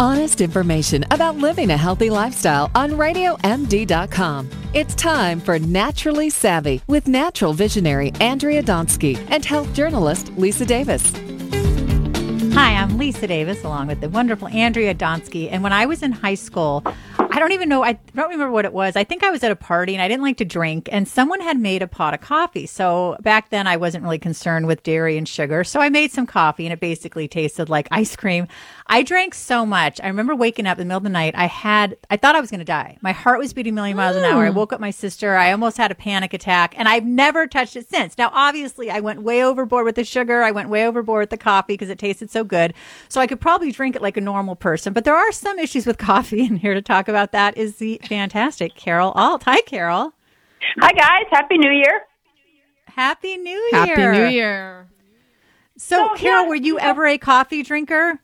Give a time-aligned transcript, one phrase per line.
[0.00, 4.50] Honest information about living a healthy lifestyle on RadioMD.com.
[4.72, 11.12] It's time for Naturally Savvy with natural visionary Andrea Donsky and health journalist Lisa Davis.
[12.54, 15.48] Hi, I'm Lisa Davis along with the wonderful Andrea Donsky.
[15.52, 16.84] And when I was in high school,
[17.34, 18.94] I don't even know, I don't remember what it was.
[18.94, 21.40] I think I was at a party and I didn't like to drink, and someone
[21.40, 22.64] had made a pot of coffee.
[22.64, 25.64] So back then, I wasn't really concerned with dairy and sugar.
[25.64, 28.46] So I made some coffee, and it basically tasted like ice cream.
[28.86, 30.00] I drank so much.
[30.00, 31.34] I remember waking up in the middle of the night.
[31.36, 32.98] I had, I thought I was going to die.
[33.00, 34.44] My heart was beating a million miles an hour.
[34.44, 34.54] I mm.
[34.54, 35.34] woke up my sister.
[35.34, 38.16] I almost had a panic attack, and I've never touched it since.
[38.16, 40.44] Now, obviously, I went way overboard with the sugar.
[40.44, 42.74] I went way overboard with the coffee because it tasted so good.
[43.08, 44.92] So I could probably drink it like a normal person.
[44.92, 48.00] But there are some issues with coffee, and here to talk about that is the
[48.04, 49.44] fantastic Carol Alt.
[49.44, 50.12] Hi, Carol.
[50.78, 51.26] Hi, guys.
[51.30, 52.02] Happy New Year.
[52.86, 53.86] Happy New Year.
[53.96, 54.86] Happy New Year.
[55.76, 56.88] So, So, Carol, yeah, were you yeah.
[56.88, 58.20] ever a coffee drinker?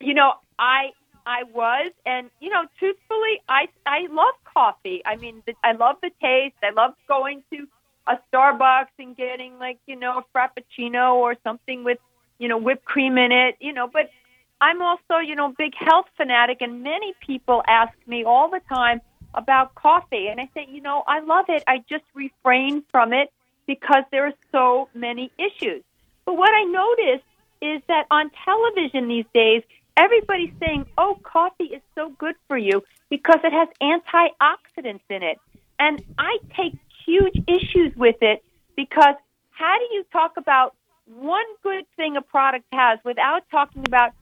[0.00, 0.90] You know, I
[1.26, 5.02] I was, and you know, truthfully, I I love coffee.
[5.06, 6.56] I mean, the, I love the taste.
[6.62, 7.66] I love going to
[8.06, 11.98] a Starbucks and getting like you know a frappuccino or something with
[12.38, 13.56] you know whipped cream in it.
[13.60, 14.10] You know, but
[14.60, 19.00] I'm also you know big health fanatic, and many people ask me all the time
[19.34, 21.64] about coffee, and I say, you know, I love it.
[21.66, 23.32] I just refrain from it
[23.66, 25.82] because there are so many issues.
[26.24, 27.24] But what I noticed
[27.60, 29.62] is that on television these days,
[29.96, 35.38] everybody's saying, oh, coffee is so good for you because it has antioxidants in it.
[35.78, 36.74] And I take
[37.04, 38.44] huge issues with it
[38.76, 39.14] because
[39.50, 40.74] how do you talk about
[41.06, 44.12] one good thing a product has without talking about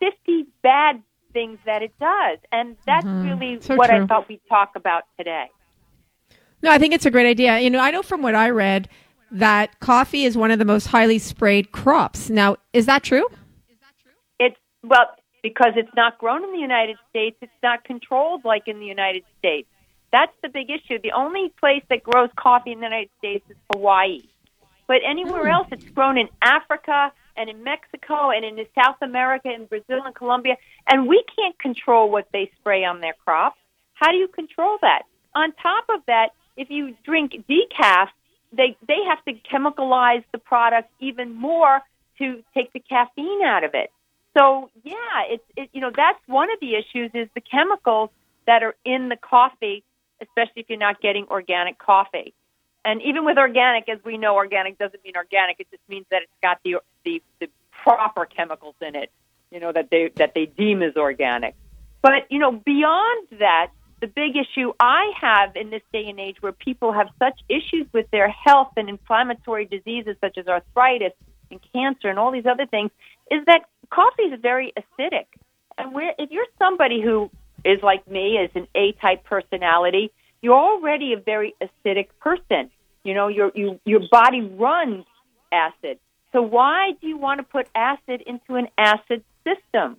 [0.00, 2.38] 50 bad things that it does?
[2.52, 3.28] And that's mm-hmm.
[3.28, 5.46] really So what I thought we'd talk about today.
[6.62, 7.58] No, I think it's a great idea.
[7.58, 8.88] You know, I know from what I read
[9.30, 12.30] that coffee is one of the most highly sprayed crops.
[12.30, 13.26] Now, is that true?
[13.26, 14.12] is that true?
[14.38, 15.06] It's well
[15.42, 17.36] because it's not grown in the United States.
[17.40, 19.68] It's not controlled like in the United States.
[20.10, 20.98] That's the big issue.
[21.02, 24.22] The only place that grows coffee in the United States is Hawaii,
[24.86, 25.50] but anywhere hmm.
[25.50, 30.14] else it's grown in Africa and in Mexico and in South America and Brazil and
[30.14, 30.56] Colombia.
[30.90, 33.58] And we can't control what they spray on their crops.
[33.94, 35.02] How do you control that?
[35.34, 38.08] On top of that, if you drink decaf,
[38.52, 41.80] they they have to chemicalize the product even more
[42.18, 43.90] to take the caffeine out of it.
[44.36, 44.94] So yeah,
[45.28, 48.10] it's it, you know that's one of the issues is the chemicals
[48.46, 49.84] that are in the coffee,
[50.20, 52.34] especially if you're not getting organic coffee.
[52.84, 55.60] And even with organic, as we know, organic doesn't mean organic.
[55.60, 56.76] It just means that it's got the
[57.08, 57.48] the, the
[57.84, 59.10] proper chemicals in it,
[59.50, 61.54] you know that they that they deem as organic.
[62.02, 63.70] But you know, beyond that,
[64.00, 67.86] the big issue I have in this day and age, where people have such issues
[67.92, 71.12] with their health and inflammatory diseases such as arthritis
[71.50, 72.90] and cancer and all these other things,
[73.30, 75.26] is that coffee is very acidic.
[75.78, 77.30] And where, if you're somebody who
[77.64, 82.70] is like me, is an A-type personality, you're already a very acidic person.
[83.04, 85.06] You know, your you, your body runs
[85.50, 85.98] acid.
[86.32, 89.96] So why do you want to put acid into an acid system?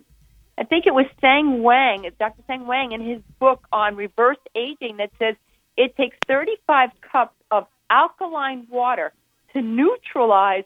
[0.56, 2.42] I think it was Sang Whang, Dr.
[2.46, 5.34] Sang Whang, in his book on reverse aging that says
[5.76, 9.12] it takes 35 cups of alkaline water
[9.54, 10.64] to neutralize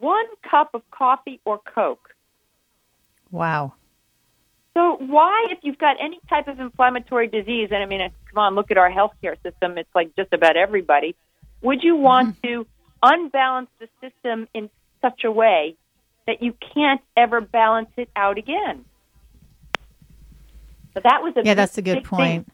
[0.00, 2.14] one cup of coffee or Coke.
[3.30, 3.74] Wow.
[4.74, 8.00] So why, if you've got any type of inflammatory disease, and I mean,
[8.30, 11.14] come on, look at our healthcare system; it's like just about everybody.
[11.62, 12.48] Would you want mm-hmm.
[12.48, 12.66] to
[13.02, 14.68] unbalance the system in
[15.04, 15.76] such a way
[16.26, 18.84] that you can't ever balance it out again?
[20.94, 22.16] So that was a Yeah, that's a good big thing.
[22.16, 22.52] point.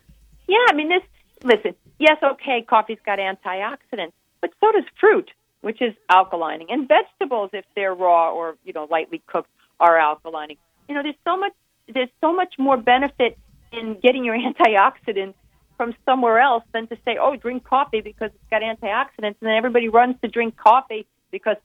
[0.49, 1.03] Yeah, I mean, this.
[1.43, 5.31] Listen, yes, okay, coffee's got antioxidants, but so does fruit,
[5.63, 10.59] which is alkalining, and vegetables, if they're raw or you know lightly cooked, are alkalining.
[10.89, 11.53] You know, there's so much.
[11.93, 13.39] There's so much more benefit
[13.73, 15.35] in getting your antioxidants
[15.77, 19.57] from somewhere else than to say, oh, drink coffee because it's got antioxidants, and then
[19.57, 21.57] everybody runs to drink coffee because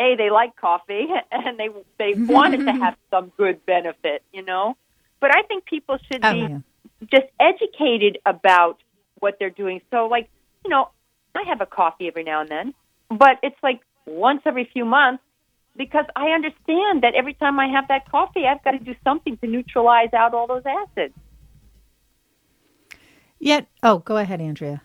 [0.00, 1.68] a they like coffee and they
[1.98, 4.76] they wanted to have some good benefit, you know.
[5.20, 6.58] But I think people should Oh, be yeah.
[7.10, 8.78] just educated about
[9.20, 9.82] what they're doing.
[9.90, 10.28] So, like,
[10.64, 10.88] you know,
[11.34, 12.74] I have a coffee every now and then,
[13.10, 15.22] but it's like once every few months
[15.76, 19.36] because I understand that every time I have that coffee, I've got to do something
[19.38, 21.14] to neutralize out all those acids.
[23.38, 24.82] Yet, oh, go ahead, Andrea.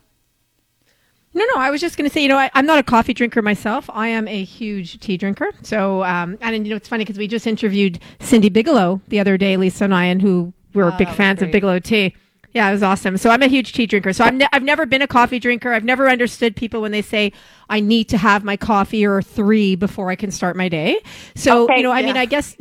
[1.35, 1.59] No, no.
[1.61, 3.89] I was just going to say, you know, I, I'm not a coffee drinker myself.
[3.93, 5.51] I am a huge tea drinker.
[5.61, 9.37] So, um, and you know, it's funny because we just interviewed Cindy Bigelow the other
[9.37, 11.49] day, Lisa and I, and who were Oh, big fans great.
[11.49, 12.15] of Bigelow tea.
[12.53, 13.17] Yeah, it was awesome.
[13.17, 14.13] So I'm a huge tea drinker.
[14.13, 15.73] So I'm ne- I've never been a coffee drinker.
[15.73, 17.33] I've never understood people when they say
[17.69, 21.01] I need to have my coffee or three before I can start my day.
[21.35, 22.05] So Okay, you know, I yeah.
[22.05, 22.55] mean, I guess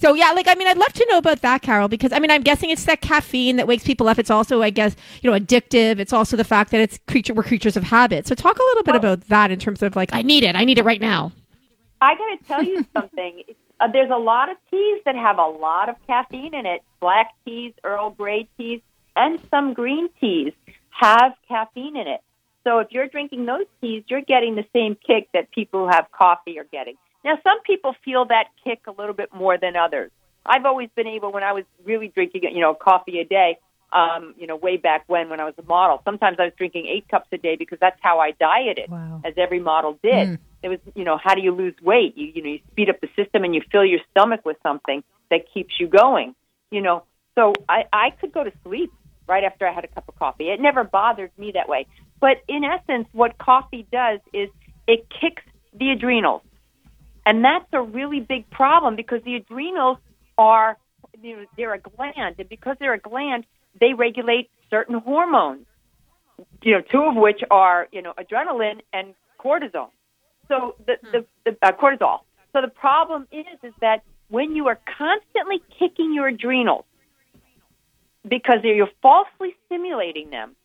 [0.00, 2.30] So yeah, like I mean, I'd love to know about that, Carol, because I mean,
[2.30, 4.18] I'm guessing it's that caffeine that wakes people up.
[4.18, 5.98] It's also, I guess, you know, addictive.
[5.98, 8.26] It's also the fact that it's creature we're creatures of habit.
[8.26, 10.64] So talk a little bit about that in terms of like, I need it, I
[10.64, 11.32] need it right now.
[12.00, 13.42] I got to tell you something.
[13.78, 16.80] Uh, there's a lot of teas that have a lot of caffeine in it.
[17.00, 18.80] Black teas, Earl Grey teas,
[19.16, 20.54] and some green teas
[20.88, 22.22] have caffeine in it.
[22.64, 26.06] So if you're drinking those teas, you're getting the same kick that people who have
[26.10, 26.96] coffee are getting.
[27.24, 30.10] Now, some people feel that kick a little bit more than others.
[30.46, 33.58] I've always been able, when I was really drinking, you know, coffee a day,
[33.92, 36.00] um, you know, way back when, when I was a model.
[36.04, 39.20] Sometimes I was drinking eight cups a day because that's how I dieted, Wow.
[39.24, 40.28] as every model did.
[40.28, 40.38] Mm.
[40.62, 42.16] It was, you know, how do you lose weight?
[42.16, 45.02] You, you know, you speed up the system and you fill your stomach with something
[45.30, 46.34] that keeps you going.
[46.70, 47.02] You know,
[47.34, 48.90] so I, I could go to sleep
[49.26, 50.50] right after I had a cup of coffee.
[50.50, 51.86] It never bothered me that way.
[52.20, 54.48] But in essence, what coffee does is
[54.86, 55.42] it kicks
[55.74, 56.42] the adrenals.
[57.26, 59.98] And that's a really big problem because the adrenals
[60.38, 60.78] are,
[61.22, 62.36] you know, they're a gland.
[62.38, 63.44] And because they're a gland,
[63.80, 65.66] they regulate certain hormones,
[66.62, 69.88] you know, two of which are, you know, adrenaline and cortisol.
[70.48, 72.20] So the, the, the uh, cortisol.
[72.52, 76.84] So the problem is, is that when you are constantly kicking your adrenals
[78.26, 80.56] because you're falsely stimulating them,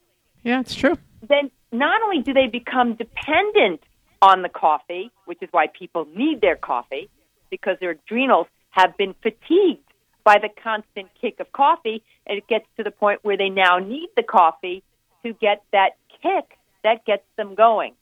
[0.44, 0.98] Yeah, it's true.
[1.28, 3.81] then not only do they become dependent
[4.25, 7.10] on the coffee, which is why people need their coffee,
[7.50, 9.81] because their adrenals have been fatigued
[10.24, 13.77] by the constant kick of coffee, and it gets to the point where they now
[13.77, 14.83] need the coffee
[15.24, 15.92] to get that
[16.22, 17.94] kick that gets them going.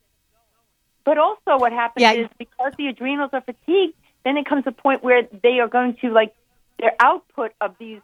[1.04, 2.12] But also, what happens Yeah.
[2.12, 3.94] is because the adrenals are fatigued,
[4.24, 6.34] then it comes a point where they are going to like
[6.78, 8.00] their output of these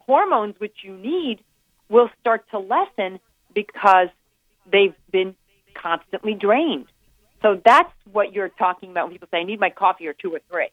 [0.00, 1.42] hormones, which you need,
[1.88, 3.18] will start to lessen
[3.54, 4.08] because
[4.70, 5.34] they've been
[5.74, 6.86] constantly drained.
[7.42, 10.34] So that's what you're talking about when people say, I need my coffee or two
[10.34, 10.68] or three.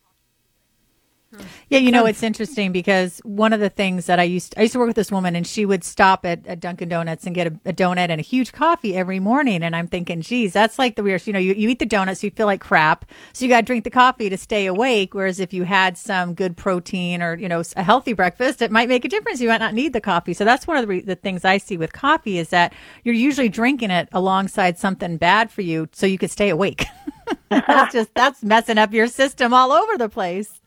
[1.70, 4.64] Yeah, you know it's interesting because one of the things that I used to, I
[4.64, 7.36] used to work with this woman and she would stop at, at Dunkin' Donuts and
[7.36, 10.80] get a, a donut and a huge coffee every morning and I'm thinking, geez, that's
[10.80, 11.28] like the weirdest.
[11.28, 13.66] You know, you, you eat the donuts, you feel like crap, so you got to
[13.66, 15.14] drink the coffee to stay awake.
[15.14, 18.90] Whereas if you had some good protein or you know a healthy breakfast, it might
[18.90, 19.42] make a difference.
[19.42, 20.34] You might not need the coffee.
[20.34, 22.74] So that's one of the, re- the things I see with coffee is that
[23.04, 26.86] you're usually drinking it alongside something bad for you, so you could stay awake.
[27.50, 30.62] that's just that's messing up your system all over the place.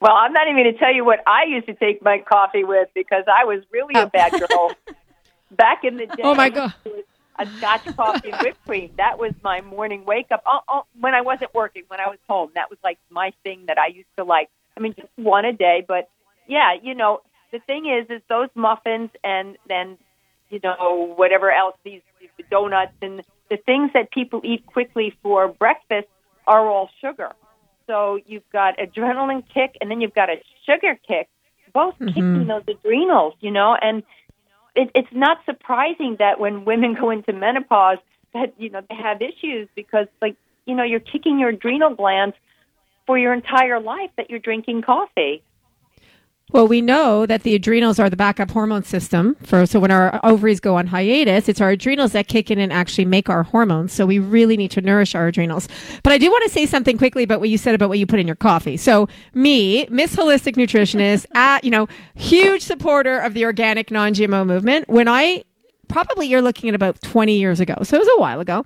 [0.00, 2.64] Well, I'm not even going to tell you what I used to take my coffee
[2.64, 4.06] with because I was really a oh.
[4.06, 4.72] bad girl
[5.50, 6.22] back in the day.
[6.22, 6.72] Oh, my God.
[7.38, 8.90] A Scotch coffee and whipped cream.
[8.96, 10.42] That was my morning wake up.
[10.46, 13.64] Oh, oh, when I wasn't working, when I was home, that was like my thing
[13.68, 14.48] that I used to like.
[14.76, 16.08] I mean, just one a day, but
[16.46, 17.20] yeah, you know,
[17.52, 19.98] the thing is, is those muffins and then,
[20.48, 25.48] you know, whatever else these, these donuts and the things that people eat quickly for
[25.48, 26.08] breakfast
[26.46, 27.32] are all sugar.
[27.90, 31.28] So you've got adrenaline kick and then you've got a sugar kick,
[31.74, 32.48] both kicking mm-hmm.
[32.48, 34.04] those adrenals, you know, and
[34.76, 37.98] it, it's not surprising that when women go into menopause
[38.32, 42.36] that, you know, they have issues because like, you know, you're kicking your adrenal glands
[43.06, 45.42] for your entire life that you're drinking coffee.
[46.52, 50.18] Well, we know that the adrenals are the backup hormone system for so when our
[50.24, 53.92] ovaries go on hiatus, it's our adrenals that kick in and actually make our hormones.
[53.92, 55.68] So we really need to nourish our adrenals.
[56.02, 58.06] But I do want to say something quickly about what you said about what you
[58.06, 58.76] put in your coffee.
[58.76, 64.88] So me, Miss Holistic Nutritionist, at you know, huge supporter of the organic non-GMO movement.
[64.88, 65.44] When I
[65.88, 67.74] probably you're looking at about 20 years ago.
[67.82, 68.64] So it was a while ago.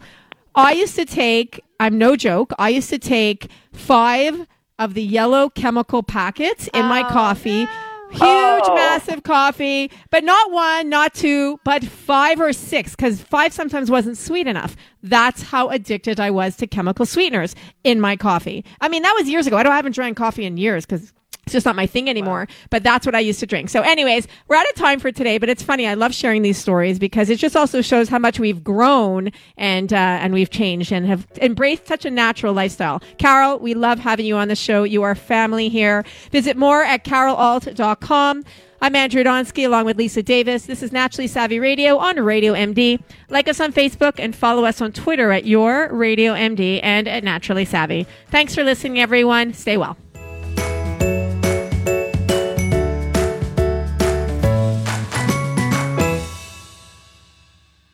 [0.54, 4.46] I used to take, I'm no joke, I used to take five
[4.78, 7.66] of the yellow chemical packets in my oh, coffee.
[8.10, 8.74] Huge, Oh.
[8.76, 14.16] massive coffee, but not one, not two, but five or six, because five sometimes wasn't
[14.16, 14.76] sweet enough.
[15.02, 18.64] That's how addicted I was to chemical sweeteners in my coffee.
[18.80, 19.56] I mean, that was years ago.
[19.56, 21.12] I don't I haven't drank coffee in years because
[21.44, 22.48] it's just not my thing anymore.
[22.70, 23.70] But that's what I used to drink.
[23.70, 25.38] So, anyways, we're out of time for today.
[25.38, 25.86] But it's funny.
[25.86, 29.92] I love sharing these stories because it just also shows how much we've grown and
[29.92, 33.00] uh, and we've changed and have embraced such a natural lifestyle.
[33.18, 34.84] Carol, we love having you on the show.
[34.84, 36.04] You are family here.
[36.30, 38.44] Visit more at carolalt.com.
[38.84, 40.66] I'm Andrea Donsky along with Lisa Davis.
[40.66, 43.00] This is Naturally Savvy Radio on Radio MD.
[43.30, 47.24] Like us on Facebook and follow us on Twitter at Your Radio MD and at
[47.24, 48.06] Naturally Savvy.
[48.30, 49.54] Thanks for listening, everyone.
[49.54, 49.96] Stay well.